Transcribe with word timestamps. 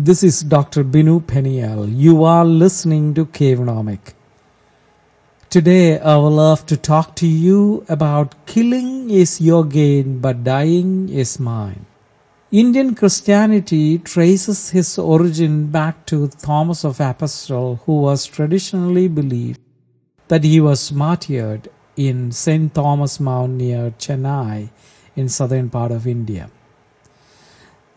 This 0.00 0.22
is 0.22 0.42
Dr. 0.42 0.84
Binu 0.84 1.26
Peniel. 1.26 1.88
You 1.92 2.22
are 2.22 2.44
listening 2.44 3.14
to 3.14 3.26
Cavenomic. 3.26 4.12
Today, 5.50 5.98
I 5.98 6.14
will 6.14 6.30
love 6.30 6.64
to 6.66 6.76
talk 6.76 7.16
to 7.16 7.26
you 7.26 7.84
about 7.88 8.36
killing 8.46 9.10
is 9.10 9.40
your 9.40 9.64
gain, 9.64 10.20
but 10.20 10.44
dying 10.44 11.08
is 11.08 11.40
mine. 11.40 11.84
Indian 12.52 12.94
Christianity 12.94 13.98
traces 13.98 14.70
his 14.70 14.96
origin 14.98 15.66
back 15.66 16.06
to 16.06 16.28
Thomas 16.28 16.84
of 16.84 17.00
Apostle, 17.00 17.80
who 17.84 18.00
was 18.02 18.24
traditionally 18.24 19.08
believed 19.08 19.58
that 20.28 20.44
he 20.44 20.60
was 20.60 20.92
martyred 20.92 21.68
in 21.96 22.30
St. 22.30 22.72
Thomas 22.72 23.18
Mount 23.18 23.54
near 23.54 23.90
Chennai 23.98 24.70
in 25.16 25.28
southern 25.28 25.68
part 25.70 25.90
of 25.90 26.06
India. 26.06 26.50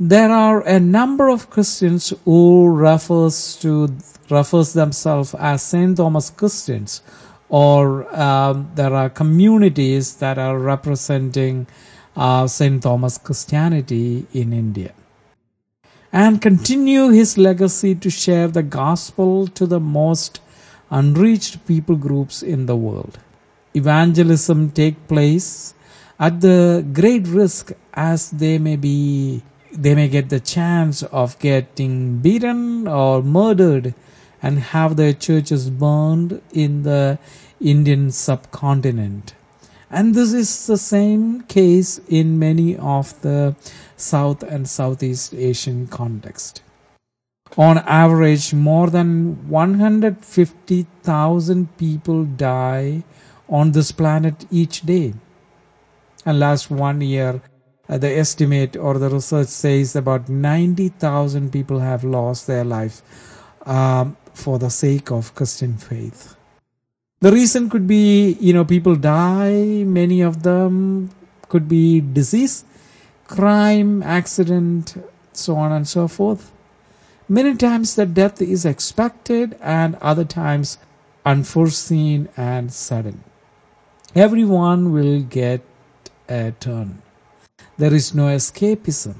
There 0.04 0.31
are 0.31 0.61
a 0.61 0.79
number 0.79 1.29
of 1.29 1.52
Christians 1.52 2.11
who 2.25 2.67
refers 2.70 3.55
to 3.57 3.88
refers 4.31 4.73
themselves 4.73 5.35
as 5.35 5.62
St. 5.62 5.95
Thomas 5.95 6.31
Christians, 6.31 7.03
or 7.49 8.09
um, 8.20 8.71
there 8.73 8.95
are 8.95 9.12
communities 9.12 10.16
that 10.16 10.40
are 10.40 10.57
representing 10.57 11.67
uh, 12.16 12.48
St. 12.48 12.81
Thomas 12.81 13.20
Christianity 13.20 14.26
in 14.34 14.53
India, 14.53 14.91
and 16.12 16.41
continue 16.41 17.09
his 17.09 17.38
legacy 17.38 17.93
to 17.93 18.09
share 18.09 18.48
the 18.48 18.63
gospel 18.63 19.45
to 19.49 19.68
the 19.68 19.79
most 19.79 20.41
unreached 20.90 21.63
people 21.68 21.95
groups 21.95 22.41
in 22.41 22.65
the 22.65 22.76
world. 22.76 23.20
Evangelism 23.76 24.71
take 24.71 25.07
place 25.07 25.76
at 26.20 26.41
the 26.41 26.84
great 26.91 27.27
risk 27.27 27.73
as 27.93 28.31
they 28.31 28.57
may 28.57 28.76
be 28.76 29.43
they 29.73 29.95
may 29.95 30.07
get 30.07 30.30
the 30.30 30.39
chance 30.39 31.03
of 31.03 31.38
getting 31.39 32.20
beaten 32.20 32.88
or 32.88 33.21
murdered 33.21 33.93
and 34.41 34.59
have 34.59 34.95
their 34.95 35.12
churches 35.13 35.70
burned 35.70 36.41
in 36.51 36.84
the 36.84 37.20
Indian 37.59 38.12
subcontinent. 38.12 39.34
And 39.90 40.15
this 40.15 40.31
is 40.34 40.68
the 40.68 40.77
same 40.77 41.41
case 41.41 41.99
in 42.07 42.40
many 42.40 42.77
of 42.77 43.20
the 43.21 43.57
South 43.98 44.41
and 44.41 44.70
Southeast 44.70 45.34
Asian 45.34 45.87
context. 45.87 46.62
On 47.57 47.79
average, 47.79 48.53
more 48.53 48.90
than 48.90 49.49
150,000 49.49 51.77
people 51.77 52.24
die 52.24 53.03
on 53.49 53.74
this 53.74 53.91
planet 53.91 54.46
each 54.49 54.84
day. 54.84 55.13
And 56.26 56.40
last 56.40 56.71
one 56.71 57.01
year, 57.01 57.41
the 57.87 58.10
estimate 58.18 58.76
or 58.77 58.98
the 58.98 59.10
research 59.10 59.48
says 59.48 59.96
about 59.96 60.29
90,000 60.29 61.51
people 61.51 61.79
have 61.79 62.04
lost 62.04 62.48
their 62.48 62.63
life 62.63 63.01
um, 63.65 64.18
for 64.34 64.59
the 64.59 64.69
sake 64.69 65.12
of 65.12 65.35
Christian 65.35 65.78
faith. 65.78 66.35
The 67.19 67.31
reason 67.31 67.69
could 67.69 67.85
be, 67.85 68.34
you 68.40 68.53
know, 68.53 68.66
people 68.66 68.96
die, 68.96 69.84
many 69.84 70.22
of 70.22 70.44
them 70.44 71.12
could 71.50 71.68
be 71.68 72.02
disease, 72.02 72.66
crime, 73.28 74.02
accident, 74.02 74.96
so 75.34 75.56
on 75.56 75.72
and 75.72 75.88
so 75.88 76.07
forth. 76.07 76.52
Many 77.29 77.56
times 77.56 77.96
the 77.96 78.06
death 78.06 78.41
is 78.41 78.66
expected 78.66 79.57
and 79.62 79.96
other 79.96 80.25
times 80.25 80.78
unforeseen 81.25 82.28
and 82.35 82.74
sudden. 82.74 83.24
Everyone 84.16 84.91
will 84.91 85.22
get 85.22 85.62
a 86.28 86.52
turn. 86.59 87.02
There 87.81 87.96
is 87.96 88.13
no 88.13 88.25
escapism. 88.25 89.16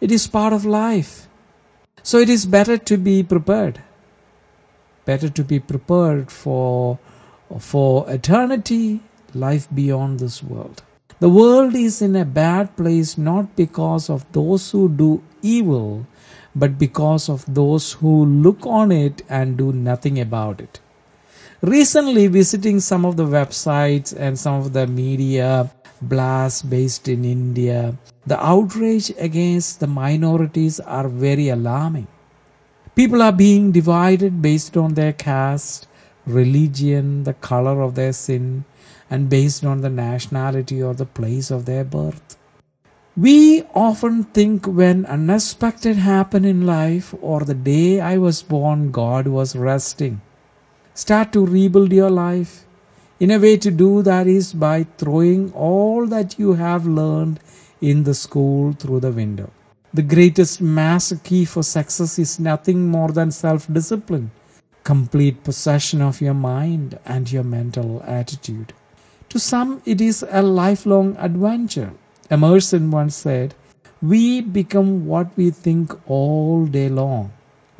It 0.00 0.12
is 0.12 0.28
part 0.28 0.52
of 0.52 0.64
life. 0.64 1.26
So 2.04 2.18
it 2.18 2.28
is 2.30 2.46
better 2.46 2.78
to 2.78 2.96
be 2.96 3.24
prepared. 3.24 3.82
Better 5.04 5.28
to 5.28 5.42
be 5.42 5.58
prepared 5.58 6.30
for, 6.30 7.00
for 7.58 8.08
eternity, 8.08 9.00
life 9.34 9.66
beyond 9.74 10.20
this 10.20 10.44
world. 10.44 10.84
The 11.18 11.28
world 11.28 11.74
is 11.74 12.00
in 12.00 12.14
a 12.14 12.24
bad 12.24 12.76
place 12.76 13.18
not 13.18 13.56
because 13.56 14.08
of 14.08 14.30
those 14.30 14.70
who 14.70 14.88
do 14.88 15.20
evil, 15.42 16.06
but 16.54 16.78
because 16.78 17.28
of 17.28 17.52
those 17.52 17.94
who 17.94 18.24
look 18.24 18.64
on 18.64 18.92
it 18.92 19.22
and 19.28 19.56
do 19.56 19.72
nothing 19.72 20.20
about 20.20 20.60
it. 20.60 20.78
Recently, 21.62 22.28
visiting 22.28 22.78
some 22.78 23.04
of 23.04 23.16
the 23.16 23.26
websites 23.26 24.14
and 24.16 24.38
some 24.38 24.54
of 24.54 24.72
the 24.72 24.86
media 24.86 25.68
blasts 26.02 26.62
based 26.62 27.08
in 27.08 27.24
India, 27.24 27.96
the 28.26 28.44
outrage 28.44 29.10
against 29.18 29.80
the 29.80 29.86
minorities 29.86 30.80
are 30.80 31.08
very 31.08 31.48
alarming. 31.48 32.06
People 32.94 33.22
are 33.22 33.32
being 33.32 33.72
divided 33.72 34.42
based 34.42 34.76
on 34.76 34.94
their 34.94 35.12
caste, 35.12 35.88
religion, 36.26 37.24
the 37.24 37.34
color 37.34 37.80
of 37.80 37.94
their 37.94 38.12
sin, 38.12 38.64
and 39.10 39.28
based 39.28 39.64
on 39.64 39.80
the 39.80 39.90
nationality 39.90 40.82
or 40.82 40.94
the 40.94 41.06
place 41.06 41.50
of 41.50 41.64
their 41.64 41.84
birth. 41.84 42.36
We 43.16 43.62
often 43.74 44.24
think 44.24 44.66
when 44.66 45.04
unexpected 45.04 45.96
happen 45.96 46.44
in 46.46 46.64
life 46.64 47.14
or 47.20 47.40
the 47.40 47.54
day 47.54 48.00
I 48.00 48.16
was 48.16 48.42
born, 48.42 48.90
God 48.90 49.26
was 49.26 49.54
resting. 49.54 50.22
Start 50.94 51.32
to 51.32 51.44
rebuild 51.44 51.92
your 51.92 52.08
life. 52.08 52.64
In 53.22 53.30
a 53.30 53.38
way 53.38 53.56
to 53.58 53.70
do 53.70 54.02
that 54.02 54.26
is 54.26 54.52
by 54.52 54.82
throwing 54.98 55.52
all 55.52 56.06
that 56.06 56.40
you 56.40 56.54
have 56.54 56.88
learned 56.88 57.38
in 57.80 58.02
the 58.02 58.14
school 58.14 58.72
through 58.72 58.98
the 58.98 59.12
window. 59.12 59.48
The 59.94 60.02
greatest 60.02 60.60
master 60.60 61.14
key 61.22 61.44
for 61.44 61.62
success 61.62 62.18
is 62.18 62.40
nothing 62.40 62.88
more 62.88 63.12
than 63.12 63.30
self 63.30 63.72
discipline, 63.72 64.32
complete 64.82 65.44
possession 65.44 66.02
of 66.02 66.20
your 66.20 66.34
mind 66.34 66.98
and 67.04 67.30
your 67.30 67.44
mental 67.44 68.02
attitude. 68.04 68.72
To 69.28 69.38
some, 69.38 69.82
it 69.84 70.00
is 70.00 70.24
a 70.28 70.42
lifelong 70.42 71.16
adventure. 71.16 71.92
Emerson 72.28 72.90
once 72.90 73.14
said, 73.14 73.54
We 74.02 74.40
become 74.40 75.06
what 75.06 75.36
we 75.36 75.52
think 75.52 75.94
all 76.10 76.66
day 76.66 76.88
long. 76.88 77.32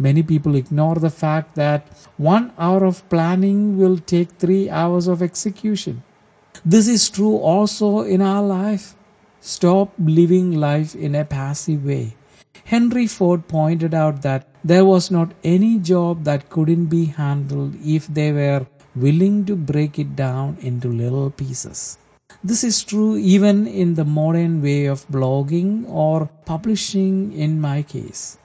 Many 0.05 0.23
people 0.25 0.57
ignore 0.57 0.97
the 0.97 1.11
fact 1.11 1.55
that 1.55 1.87
one 2.17 2.47
hour 2.59 2.85
of 2.85 3.09
planning 3.09 3.79
will 3.79 3.99
take 3.99 4.31
three 4.33 4.69
hours 4.69 5.07
of 5.07 5.23
execution. 5.23 6.03
This 6.65 6.89
is 6.89 7.09
true 7.09 7.37
also 7.37 8.01
in 8.01 8.21
our 8.21 8.43
life. 8.43 8.97
Stop 9.41 9.93
living 9.99 10.51
life 10.65 10.97
in 10.97 11.15
a 11.15 11.25
passive 11.25 11.85
way. 11.85 12.17
Henry 12.65 13.07
Ford 13.07 13.47
pointed 13.47 13.95
out 13.95 14.23
that 14.23 14.49
there 14.65 14.85
was 14.85 15.11
not 15.11 15.39
any 15.45 15.79
job 15.79 16.25
that 16.25 16.51
couldn't 16.51 16.87
be 16.87 17.05
handled 17.05 17.77
if 17.85 18.07
they 18.09 18.33
were 18.33 18.67
willing 18.97 19.45
to 19.45 19.55
break 19.55 20.01
it 20.01 20.17
down 20.17 20.57
into 20.61 20.89
little 20.89 21.31
pieces. 21.31 21.99
This 22.43 22.65
is 22.65 22.83
true 22.83 23.17
even 23.17 23.67
in 23.69 23.95
the 23.95 24.05
modern 24.05 24.63
way 24.63 24.87
of 24.87 25.07
blogging 25.09 25.89
or 25.89 26.29
publishing 26.45 27.33
in 27.33 27.61
my 27.61 27.83
case. 27.83 28.39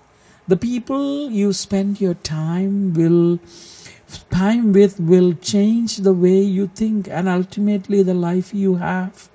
The 0.50 0.56
people 0.56 1.30
you 1.30 1.52
spend 1.52 2.00
your 2.00 2.14
time 2.14 2.94
will 2.94 3.40
time 4.30 4.72
with 4.72 4.98
will 4.98 5.34
change 5.34 5.98
the 5.98 6.14
way 6.14 6.40
you 6.40 6.68
think 6.68 7.10
and 7.10 7.28
ultimately 7.28 8.02
the 8.02 8.14
life 8.14 8.54
you 8.54 8.76
have. 8.76 9.28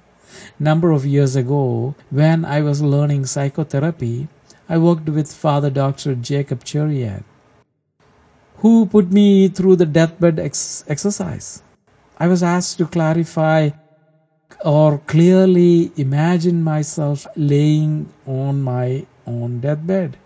Number 0.58 0.90
of 0.90 1.04
years 1.04 1.36
ago, 1.36 1.94
when 2.08 2.46
I 2.46 2.62
was 2.62 2.80
learning 2.80 3.26
psychotherapy, 3.26 4.28
I 4.70 4.78
worked 4.78 5.10
with 5.10 5.30
Father 5.30 5.68
Dr. 5.68 6.14
Jacob 6.14 6.64
Cherian, 6.64 7.24
who 8.64 8.86
put 8.86 9.12
me 9.12 9.48
through 9.48 9.76
the 9.76 9.84
deathbed 9.84 10.38
ex- 10.38 10.82
exercise. 10.88 11.62
I 12.16 12.26
was 12.26 12.42
asked 12.42 12.78
to 12.78 12.86
clarify 12.86 13.70
or 14.64 14.96
clearly 15.00 15.92
imagine 15.96 16.62
myself 16.62 17.26
laying 17.36 18.08
on 18.26 18.62
my 18.62 19.04
own 19.26 19.60
deathbed 19.60 20.16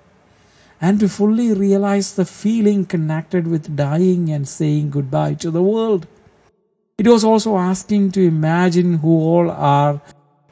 and 0.80 1.00
to 1.00 1.08
fully 1.08 1.52
realize 1.52 2.14
the 2.14 2.24
feeling 2.24 2.84
connected 2.84 3.46
with 3.46 3.76
dying 3.76 4.30
and 4.30 4.46
saying 4.46 4.90
goodbye 4.90 5.34
to 5.34 5.50
the 5.50 5.62
world. 5.62 6.06
It 6.98 7.06
was 7.06 7.24
also 7.24 7.56
asking 7.56 8.12
to 8.12 8.26
imagine 8.26 8.98
who 8.98 9.18
all 9.20 9.50
are 9.50 10.00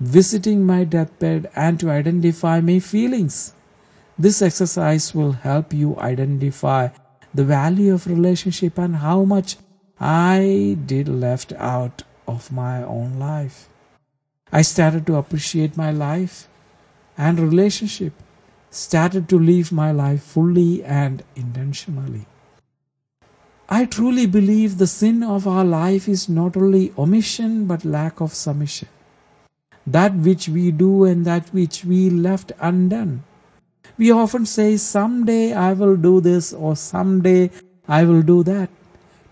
visiting 0.01 0.65
my 0.67 0.85
deathbed 0.85 1.51
and 1.55 1.79
to 1.81 1.91
identify 1.91 2.61
my 2.61 2.79
feelings. 2.79 3.55
This 4.19 4.43
exercise 4.43 5.15
will 5.15 5.33
help 5.33 5.73
you 5.73 5.97
identify 5.99 6.89
the 7.33 7.45
value 7.45 7.93
of 7.95 8.07
relationship 8.07 8.79
and 8.79 8.97
how 8.97 9.25
much 9.25 9.57
I 9.99 10.77
did 10.87 11.09
left 11.09 11.53
out 11.55 12.03
of 12.27 12.53
my 12.53 12.83
own 12.83 13.19
life. 13.19 13.69
I 14.53 14.63
started 14.63 15.07
to 15.07 15.17
appreciate 15.17 15.77
my 15.77 15.91
life 15.91 16.49
and 17.17 17.41
relationship, 17.41 18.13
started 18.75 19.29
to 19.29 19.39
live 19.39 19.71
my 19.71 19.93
life 19.93 20.23
fully 20.23 20.83
and 20.83 21.23
intentionally. 21.37 22.27
I 23.69 23.85
truly 23.85 24.27
believe 24.27 24.79
the 24.79 24.87
sin 24.87 25.23
of 25.23 25.47
our 25.47 25.65
life 25.65 26.09
is 26.09 26.29
not 26.29 26.57
only 26.57 26.93
omission 26.99 27.67
but 27.67 27.85
lack 27.85 28.21
of 28.21 28.35
submission. 28.35 28.89
That 29.87 30.15
which 30.15 30.49
we 30.49 30.71
do 30.71 31.05
and 31.05 31.25
that 31.25 31.49
which 31.55 31.85
we 31.85 32.11
left 32.11 32.53
undone. 32.61 33.23
We 33.97 34.11
often 34.11 34.45
say, 34.45 34.77
Someday 34.77 35.53
I 35.53 35.73
will 35.73 35.97
do 35.97 36.21
this 36.21 36.53
or 36.53 36.75
someday 36.75 37.51
I 37.87 38.05
will 38.05 38.23
do 38.23 38.43
that. 38.43 38.71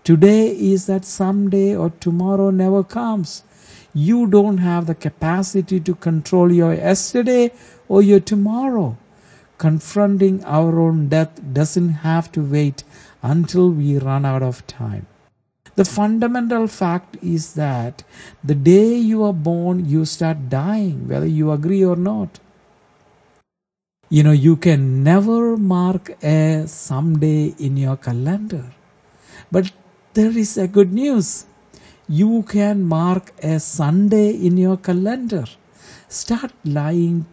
Today 0.03 0.49
is 0.51 0.85
that 0.85 1.05
someday 1.05 1.75
or 1.75 1.89
tomorrow 1.99 2.49
never 2.49 2.83
comes. 2.83 3.43
You 3.93 4.25
don't 4.27 4.57
have 4.59 4.87
the 4.87 4.95
capacity 4.95 5.79
to 5.81 5.95
control 5.95 6.51
your 6.51 6.73
yesterday 6.73 7.51
or 7.87 8.01
your 8.01 8.19
tomorrow. 8.19 8.97
Confronting 9.57 10.43
our 10.43 10.79
own 10.79 11.07
death 11.09 11.39
doesn't 11.53 11.89
have 12.07 12.31
to 12.33 12.41
wait 12.41 12.83
until 13.21 13.69
we 13.71 13.97
run 13.97 14.25
out 14.25 14.43
of 14.43 14.65
time. 14.67 15.07
The 15.75 15.85
fundamental 15.85 16.67
fact 16.67 17.17
is 17.23 17.53
that 17.55 18.03
the 18.43 18.53
day 18.53 18.95
you 18.95 19.23
are 19.23 19.33
born, 19.33 19.89
you 19.89 20.05
start 20.05 20.49
dying, 20.49 21.07
whether 21.07 21.25
you 21.25 21.51
agree 21.51 21.83
or 21.83 21.95
not. 21.95 22.39
You 24.09 24.21
know, 24.21 24.31
you 24.31 24.55
can 24.55 25.03
never 25.03 25.57
mark 25.57 26.11
a 26.21 26.67
someday 26.67 27.55
in 27.57 27.77
your 27.77 27.97
calendar. 27.97 28.65
But 29.51 29.71
there 30.13 30.37
is 30.37 30.57
a 30.57 30.67
good 30.67 30.93
news. 30.93 31.45
You 32.07 32.43
can 32.43 32.83
mark 32.83 33.33
a 33.41 33.59
Sunday 33.59 34.29
in 34.29 34.57
your 34.57 34.77
calendar. 34.77 35.45
Start 36.07 36.51
lying 36.63 37.25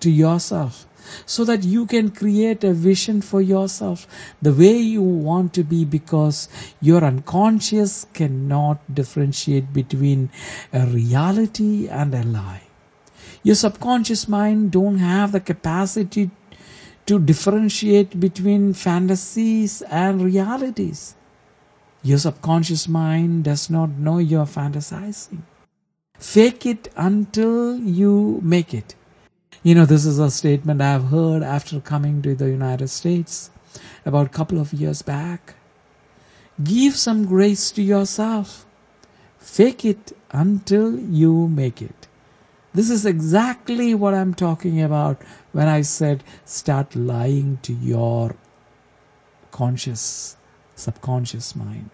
to 0.00 0.10
yourself 0.10 0.86
so 1.26 1.44
that 1.44 1.64
you 1.64 1.86
can 1.86 2.10
create 2.10 2.64
a 2.64 2.72
vision 2.72 3.20
for 3.20 3.40
yourself 3.40 4.06
the 4.40 4.52
way 4.52 4.76
you 4.76 5.02
want 5.02 5.52
to 5.54 5.62
be 5.62 5.84
because 5.84 6.48
your 6.80 7.04
unconscious 7.04 8.06
cannot 8.12 8.78
differentiate 8.92 9.72
between 9.72 10.30
a 10.72 10.86
reality 10.86 11.88
and 11.88 12.14
a 12.14 12.22
lie. 12.22 12.62
Your 13.42 13.56
subconscious 13.56 14.28
mind 14.28 14.70
don't 14.70 14.98
have 14.98 15.32
the 15.32 15.40
capacity 15.40 16.30
to 17.06 17.18
differentiate 17.18 18.20
between 18.20 18.72
fantasies 18.72 19.82
and 19.82 20.22
realities. 20.22 21.16
Your 22.02 22.18
subconscious 22.18 22.88
mind 22.88 23.44
does 23.44 23.68
not 23.70 23.90
know 23.90 24.18
you're 24.18 24.46
fantasizing. 24.46 25.42
Fake 26.18 26.66
it 26.66 26.88
until 26.96 27.76
you 27.76 28.40
make 28.42 28.72
it 28.72 28.94
you 29.62 29.74
know, 29.74 29.84
this 29.84 30.04
is 30.04 30.18
a 30.18 30.30
statement 30.30 30.82
I've 30.82 31.04
heard 31.04 31.42
after 31.42 31.80
coming 31.80 32.20
to 32.22 32.34
the 32.34 32.50
United 32.50 32.88
States 32.88 33.50
about 34.04 34.26
a 34.26 34.30
couple 34.30 34.58
of 34.58 34.72
years 34.72 35.02
back. 35.02 35.54
Give 36.62 36.96
some 36.96 37.26
grace 37.26 37.70
to 37.72 37.82
yourself. 37.82 38.66
Fake 39.38 39.84
it 39.84 40.16
until 40.32 40.98
you 40.98 41.48
make 41.48 41.80
it. 41.80 42.08
This 42.74 42.90
is 42.90 43.06
exactly 43.06 43.94
what 43.94 44.14
I'm 44.14 44.34
talking 44.34 44.80
about 44.80 45.22
when 45.52 45.68
I 45.68 45.82
said 45.82 46.24
start 46.44 46.96
lying 46.96 47.58
to 47.62 47.72
your 47.72 48.34
conscious, 49.50 50.36
subconscious 50.74 51.54
mind. 51.54 51.90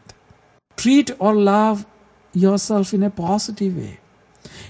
Treat 0.76 1.10
or 1.18 1.34
love 1.34 1.84
yourself 2.32 2.94
in 2.94 3.02
a 3.02 3.10
positive 3.10 3.76
way. 3.76 3.98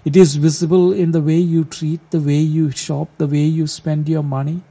It 0.05 0.17
is 0.17 0.37
visible 0.37 0.93
in 0.93 1.13
the 1.13 1.21
way 1.21 1.39
you 1.39 1.65
treat, 1.65 2.11
the 2.11 2.21
way 2.21 2.39
you 2.39 2.71
shop, 2.71 3.09
the 3.19 3.27
way 3.27 3.45
you 3.45 3.67
spend 3.67 4.09
your 4.09 4.23
money. 4.23 4.63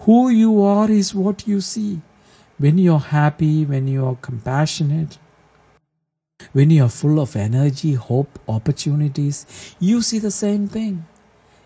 Who 0.00 0.28
you 0.28 0.62
are 0.62 0.90
is 0.90 1.14
what 1.14 1.46
you 1.46 1.60
see. 1.60 2.00
When 2.58 2.78
you're 2.78 2.98
happy, 2.98 3.64
when 3.64 3.88
you're 3.88 4.18
compassionate, 4.20 5.18
when 6.52 6.70
you're 6.70 6.88
full 6.88 7.20
of 7.20 7.36
energy, 7.36 7.94
hope, 7.94 8.38
opportunities, 8.48 9.46
you 9.78 10.02
see 10.02 10.18
the 10.18 10.30
same 10.30 10.68
thing. 10.68 11.06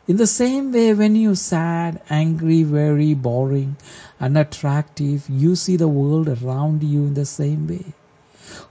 In 0.07 0.19
the 0.19 0.27
same 0.27 0.71
way, 0.73 0.95
when 0.95 1.17
you're 1.17 1.35
sad, 1.35 2.01
angry, 2.09 2.63
very 2.63 3.15
boring, 3.15 3.77
unattractive, 4.21 5.29
you 5.29 5.57
see 5.57 5.77
the 5.77 5.89
world 5.89 6.29
around 6.29 6.85
you 6.85 7.07
in 7.07 7.15
the 7.15 7.27
same 7.27 7.67
way. 7.67 7.87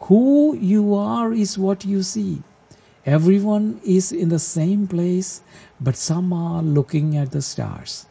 Who 0.02 0.56
you 0.56 0.96
are 0.96 1.34
is 1.34 1.58
what 1.58 1.84
you 1.84 2.04
see. 2.04 2.42
Everyone 3.06 3.80
is 3.86 4.12
in 4.12 4.30
the 4.30 4.40
same 4.40 4.88
place, 4.88 5.42
but 5.80 5.96
some 5.96 6.34
are 6.34 6.64
looking 6.64 7.16
at 7.16 7.32
the 7.32 7.42
stars. 7.42 8.08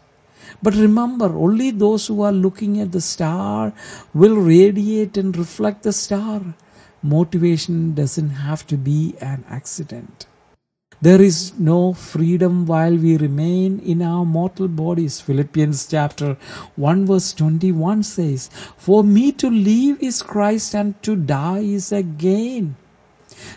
But 0.63 0.75
remember, 0.75 1.27
only 1.27 1.73
those 1.73 2.07
who 2.07 2.23
are 2.23 2.33
looking 2.33 2.81
at 2.81 2.93
the 2.93 3.01
star 3.01 3.73
will 4.13 4.37
radiate 4.37 5.17
and 5.17 5.37
reflect 5.37 5.83
the 5.83 5.93
star. 5.93 6.55
Motivation 7.03 7.95
doesn't 7.95 8.31
have 8.31 8.67
to 8.69 8.77
be 8.77 9.17
an 9.21 9.45
accident. 9.49 10.27
There 11.03 11.21
is 11.21 11.59
no 11.59 11.93
freedom 11.93 12.65
while 12.65 12.97
we 12.97 13.17
remain 13.17 13.81
in 13.81 14.01
our 14.01 14.25
mortal 14.25 14.69
bodies. 14.69 15.21
Philippians 15.21 15.89
chapter 15.89 16.37
1 16.77 17.05
verse 17.07 17.33
21 17.33 18.05
says, 18.05 18.49
For 18.79 19.03
me 19.03 19.33
to 19.33 19.51
live 19.51 20.01
is 20.01 20.23
Christ 20.23 20.75
and 20.75 21.03
to 21.03 21.17
die 21.17 21.59
is 21.59 21.91
a 21.91 22.05
gain. 22.05 22.77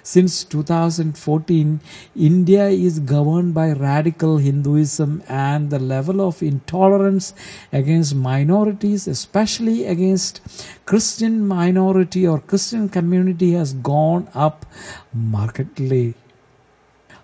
Since 0.03 0.43
2014, 0.45 1.79
India 2.15 2.67
is 2.67 2.99
governed 2.99 3.53
by 3.53 3.71
radical 3.71 4.37
Hinduism, 4.37 5.23
and 5.27 5.69
the 5.69 5.79
level 5.79 6.21
of 6.21 6.41
intolerance 6.41 7.33
against 7.71 8.15
minorities, 8.15 9.07
especially 9.07 9.85
against 9.85 10.41
Christian 10.85 11.47
minority 11.47 12.27
or 12.27 12.39
Christian 12.39 12.89
community, 12.89 13.53
has 13.53 13.73
gone 13.73 14.29
up 14.33 14.65
markedly. 15.13 16.15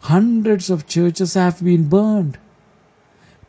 Hundreds 0.01 0.69
of 0.69 0.85
churches 0.85 1.33
have 1.35 1.63
been 1.63 1.87
burned. 1.87 2.37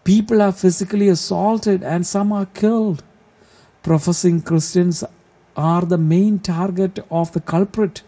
People 0.04 0.40
are 0.40 0.52
physically 0.52 1.08
assaulted 1.08 1.82
and 1.82 2.06
some 2.06 2.32
are 2.32 2.46
killed. 2.46 3.02
Professing 3.82 4.40
Christians 4.42 5.02
are 5.56 5.82
the 5.82 5.98
main 5.98 6.38
target 6.38 6.98
of 7.10 7.32
the 7.32 7.40
culprit 7.40 8.02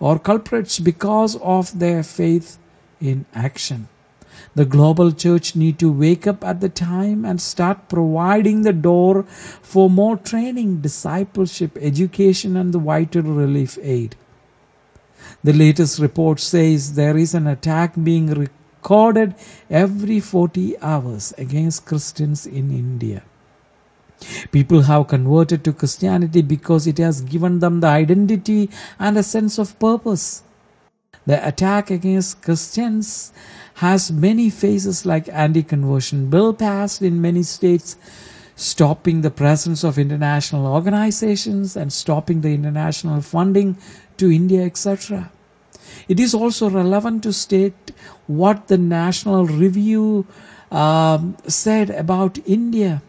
or 0.00 0.18
culprits 0.18 0.78
because 0.78 1.36
of 1.36 1.78
their 1.78 2.02
faith 2.02 2.58
in 3.00 3.26
action. 3.34 3.88
The 4.54 4.64
global 4.64 5.12
church 5.12 5.54
need 5.56 5.78
to 5.78 5.92
wake 5.92 6.26
up 6.26 6.44
at 6.44 6.60
the 6.60 6.68
time 6.68 7.24
and 7.24 7.40
start 7.40 7.88
providing 7.88 8.62
the 8.62 8.72
door 8.72 9.24
for 9.62 9.90
more 9.90 10.16
training, 10.16 10.80
discipleship, 10.80 11.76
education 11.80 12.56
and 12.56 12.72
the 12.72 12.78
vital 12.78 13.22
relief 13.22 13.78
aid. 13.82 14.16
The 15.42 15.52
latest 15.52 15.98
report 15.98 16.40
says 16.40 16.94
there 16.94 17.16
is 17.16 17.34
an 17.34 17.46
attack 17.46 17.94
being 18.02 18.26
recorded 18.28 19.34
every 19.70 20.20
40 20.20 20.78
hours 20.80 21.34
against 21.36 21.86
Christians 21.86 22.46
in 22.46 22.70
India. 22.70 23.22
People 24.50 24.82
have 24.82 25.08
converted 25.08 25.64
to 25.64 25.72
Christianity 25.72 26.42
because 26.42 26.86
it 26.86 26.98
has 26.98 27.20
given 27.20 27.60
them 27.60 27.80
the 27.80 27.86
identity 27.86 28.70
and 28.98 29.16
a 29.16 29.22
sense 29.22 29.58
of 29.58 29.78
purpose. 29.78 30.42
The 31.26 31.46
attack 31.46 31.90
against 31.90 32.42
Christians 32.42 33.32
has 33.74 34.10
many 34.10 34.50
phases 34.50 35.06
like 35.06 35.28
anti-conversion 35.28 36.30
bill 36.30 36.52
passed 36.54 37.02
in 37.02 37.20
many 37.20 37.42
states 37.42 37.96
stopping 38.56 39.20
the 39.20 39.30
presence 39.30 39.84
of 39.84 39.98
international 39.98 40.66
organizations 40.66 41.76
and 41.76 41.92
stopping 41.92 42.40
the 42.40 42.54
international 42.54 43.20
funding 43.20 43.76
to 44.16 44.32
India 44.32 44.64
etc. 44.64 45.30
It 46.08 46.18
is 46.18 46.34
also 46.34 46.68
relevant 46.68 47.22
to 47.22 47.32
state 47.32 47.92
what 48.26 48.68
the 48.68 48.78
National 48.78 49.46
Review 49.46 50.26
um, 50.72 51.36
said 51.46 51.90
about 51.90 52.38
India 52.46 53.02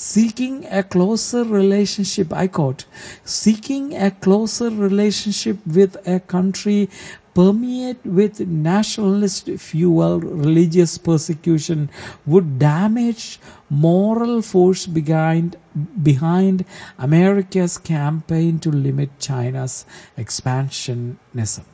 seeking 0.00 0.64
a 0.70 0.82
closer 0.82 1.44
relationship, 1.44 2.32
I 2.32 2.46
quote, 2.46 2.86
seeking 3.22 3.94
a 3.94 4.10
closer 4.10 4.70
relationship 4.70 5.58
with 5.66 5.96
a 6.08 6.20
country 6.20 6.88
permeate 7.34 8.04
with 8.06 8.40
nationalist 8.40 9.50
fuel 9.58 10.18
religious 10.18 10.96
persecution 10.96 11.90
would 12.24 12.58
damage 12.58 13.38
moral 13.68 14.40
force 14.40 14.86
behind 14.86 15.56
behind 16.02 16.64
America's 16.98 17.76
campaign 17.76 18.58
to 18.58 18.70
limit 18.70 19.10
China's 19.18 19.84
expansionism. 20.16 21.64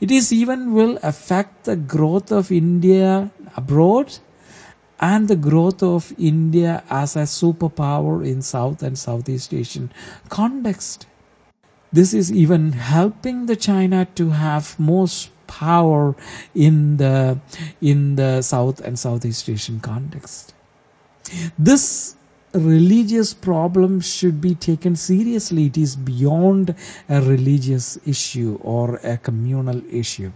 It 0.00 0.10
is 0.10 0.32
even 0.32 0.74
will 0.74 0.98
affect 1.04 1.64
the 1.64 1.76
growth 1.76 2.32
of 2.32 2.50
India 2.50 3.30
abroad 3.56 4.18
and 5.00 5.28
the 5.28 5.36
growth 5.36 5.82
of 5.82 6.12
India 6.18 6.82
as 6.90 7.16
a 7.16 7.22
superpower 7.22 8.26
in 8.26 8.42
South 8.42 8.82
and 8.82 8.98
Southeast 8.98 9.54
Asian 9.54 9.92
context. 10.28 11.06
This 11.92 12.12
is 12.12 12.30
even 12.30 12.72
helping 12.72 13.46
the 13.46 13.56
China 13.56 14.06
to 14.16 14.30
have 14.30 14.78
most 14.78 15.30
power 15.46 16.14
in 16.54 16.98
the 16.98 17.38
in 17.80 18.16
the 18.16 18.42
South 18.42 18.80
and 18.80 18.98
Southeast 18.98 19.48
Asian 19.48 19.80
context. 19.80 20.54
This 21.58 22.16
religious 22.52 23.34
problem 23.34 24.00
should 24.00 24.40
be 24.40 24.54
taken 24.54 24.96
seriously. 24.96 25.66
It 25.66 25.78
is 25.78 25.96
beyond 25.96 26.74
a 27.08 27.20
religious 27.20 27.98
issue 28.06 28.58
or 28.62 28.96
a 28.96 29.16
communal 29.16 29.82
issue. 29.90 30.32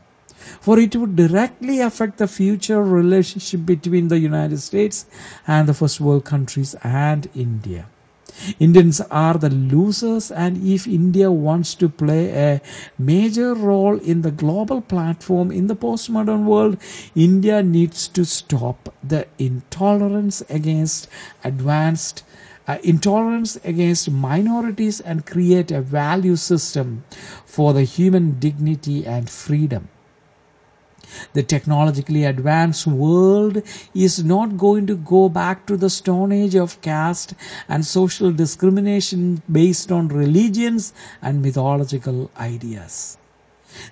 For 0.60 0.78
it 0.78 0.96
would 0.96 1.16
directly 1.16 1.80
affect 1.80 2.18
the 2.18 2.28
future 2.28 2.82
relationship 2.82 3.66
between 3.66 4.08
the 4.08 4.18
United 4.18 4.58
States 4.58 5.06
and 5.46 5.68
the 5.68 5.74
first 5.74 6.00
world 6.00 6.24
countries 6.24 6.74
and 6.82 7.28
India. 7.34 7.86
Indians 8.58 9.00
are 9.02 9.34
the 9.34 9.50
losers, 9.50 10.30
and 10.30 10.56
if 10.66 10.86
India 10.86 11.30
wants 11.30 11.74
to 11.74 11.88
play 11.88 12.30
a 12.30 12.60
major 12.98 13.54
role 13.54 13.98
in 14.00 14.22
the 14.22 14.30
global 14.30 14.80
platform 14.80 15.52
in 15.52 15.66
the 15.66 15.76
postmodern 15.76 16.44
world, 16.44 16.76
India 17.14 17.62
needs 17.62 18.08
to 18.08 18.24
stop 18.24 18.92
the 19.02 19.26
intolerance 19.38 20.42
against 20.48 21.08
advanced. 21.44 22.24
Uh, 22.66 22.78
intolerance 22.84 23.56
against 23.64 24.08
minorities 24.08 25.00
and 25.00 25.26
create 25.26 25.72
a 25.72 25.80
value 25.80 26.36
system 26.36 27.02
for 27.44 27.72
the 27.72 27.82
human 27.82 28.38
dignity 28.38 29.04
and 29.04 29.28
freedom 29.28 29.88
the 31.32 31.42
technologically 31.42 32.24
advanced 32.24 32.86
world 32.86 33.62
is 33.94 34.22
not 34.24 34.56
going 34.56 34.86
to 34.86 34.96
go 34.96 35.28
back 35.28 35.66
to 35.66 35.76
the 35.76 35.90
stone 35.90 36.32
age 36.32 36.54
of 36.54 36.80
caste 36.80 37.34
and 37.68 37.84
social 37.84 38.32
discrimination 38.32 39.42
based 39.50 39.92
on 39.92 40.08
religions 40.08 40.92
and 41.20 41.42
mythological 41.42 42.30
ideas. 42.36 43.18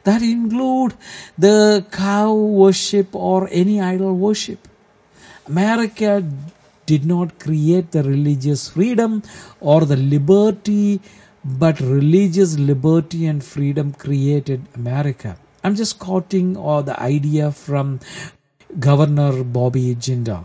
That 0.04 0.22
include 0.22 0.94
the 1.38 1.84
cow 1.90 2.34
worship 2.34 3.14
or 3.14 3.48
any 3.50 3.80
idol 3.80 4.14
worship. 4.14 4.68
America 5.46 6.22
did 6.86 7.06
not 7.06 7.38
create 7.38 7.92
the 7.92 8.02
religious 8.02 8.68
freedom 8.68 9.22
or 9.60 9.80
the 9.90 9.96
liberty 9.96 11.00
but 11.44 11.80
religious 11.80 12.58
liberty 12.58 13.26
and 13.26 13.42
freedom 13.42 13.92
created 14.04 14.66
america 14.80 15.36
I'm 15.62 15.74
just 15.74 15.98
quoting 15.98 16.56
or 16.56 16.82
the 16.82 16.98
idea 17.00 17.52
from 17.52 18.00
Governor 18.78 19.44
Bobby 19.44 19.94
Jindal. 19.94 20.44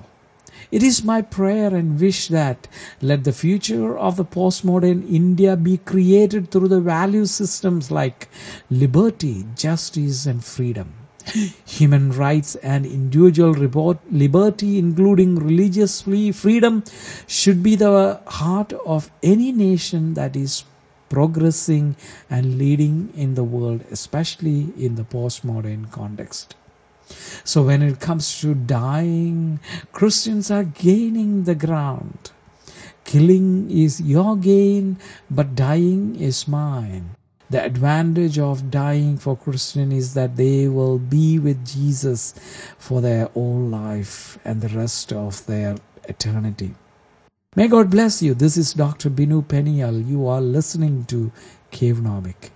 It 0.72 0.84
is 0.84 1.04
my 1.04 1.22
prayer 1.22 1.74
and 1.74 2.00
wish 2.00 2.28
that 2.28 2.68
let 3.02 3.24
the 3.24 3.32
future 3.32 3.98
of 3.98 4.18
the 4.18 4.26
postmodern 4.26 5.10
India 5.10 5.56
be 5.56 5.78
created 5.78 6.52
through 6.52 6.68
the 6.68 6.82
value 6.82 7.26
systems 7.26 7.92
like 7.92 8.28
liberty, 8.70 9.46
justice, 9.56 10.26
and 10.26 10.44
freedom. 10.44 10.94
Human 11.66 12.12
rights 12.12 12.56
and 12.56 12.86
individual 12.86 13.52
liberty, 14.12 14.78
including 14.78 15.36
religious 15.36 16.02
freedom, 16.02 16.84
should 17.26 17.64
be 17.64 17.76
the 17.76 18.20
heart 18.28 18.74
of 18.86 19.10
any 19.24 19.52
nation 19.52 20.14
that 20.16 20.36
is 20.36 20.66
progressing 21.10 21.96
and 22.30 22.58
leading 22.58 23.12
in 23.16 23.36
the 23.36 23.44
world, 23.44 23.84
especially 23.92 24.74
in 24.78 24.96
the 24.96 25.04
postmodern 25.04 25.92
context. 25.92 26.56
So, 27.44 27.64
when 27.64 27.82
it 27.84 28.00
comes 28.00 28.40
to 28.42 28.56
dying, 28.56 29.60
Christians 29.92 30.50
are 30.50 30.64
gaining 30.64 31.44
the 31.44 31.56
ground. 31.56 32.32
Killing 33.04 33.70
is 33.70 34.02
your 34.02 34.36
gain, 34.36 34.98
but 35.30 35.56
dying 35.56 36.16
is 36.16 36.48
mine. 36.48 37.12
The 37.52 37.64
advantage 37.64 38.40
of 38.40 38.72
dying 38.72 39.20
for 39.20 39.38
Christian 39.38 39.92
is 39.92 40.16
that 40.16 40.36
they 40.36 40.68
will 40.68 40.98
be 40.98 41.38
with 41.38 41.64
Jesus 41.64 42.34
for 42.80 43.02
their 43.02 43.28
whole 43.28 43.60
life 43.60 44.40
and 44.44 44.62
the 44.62 44.76
rest 44.76 45.14
of 45.14 45.46
their 45.46 45.76
eternity. 46.10 46.74
May 47.58 47.70
God 47.70 47.90
bless 47.90 48.22
you. 48.22 48.34
This 48.34 48.58
is 48.58 48.74
Dr. 48.74 49.10
Binu 49.10 49.48
Peniel. 49.48 50.06
You 50.06 50.28
are 50.28 50.42
listening 50.42 51.06
to 51.06 51.32
Cave 51.72 51.96
Cavenomic. 51.96 52.50